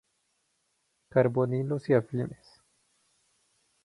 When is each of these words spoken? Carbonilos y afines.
Carbonilos 1.09 1.87
y 1.91 1.93
afines. 1.93 2.63